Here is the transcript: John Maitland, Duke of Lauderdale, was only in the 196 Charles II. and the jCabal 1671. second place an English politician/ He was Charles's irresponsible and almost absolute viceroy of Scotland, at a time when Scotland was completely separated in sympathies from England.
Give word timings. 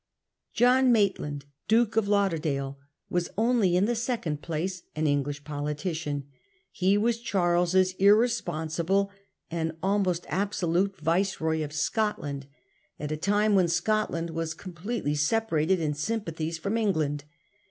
John 0.51 0.91
Maitland, 0.91 1.45
Duke 1.67 1.95
of 1.95 2.07
Lauderdale, 2.07 2.79
was 3.07 3.29
only 3.37 3.75
in 3.77 3.85
the 3.85 3.91
196 3.91 4.03
Charles 4.03 4.05
II. 4.09 4.13
and 4.15 4.37
the 4.41 4.41
jCabal 4.41 4.41
1671. 4.41 4.41
second 4.41 4.41
place 4.41 4.83
an 4.95 5.07
English 5.07 5.43
politician/ 5.43 6.27
He 6.71 6.97
was 6.97 7.19
Charles's 7.19 7.93
irresponsible 7.99 9.11
and 9.51 9.71
almost 9.83 10.25
absolute 10.27 10.97
viceroy 10.99 11.63
of 11.63 11.71
Scotland, 11.71 12.47
at 12.99 13.11
a 13.11 13.15
time 13.15 13.53
when 13.53 13.67
Scotland 13.67 14.31
was 14.31 14.55
completely 14.55 15.13
separated 15.13 15.79
in 15.79 15.93
sympathies 15.93 16.57
from 16.57 16.77
England. 16.77 17.25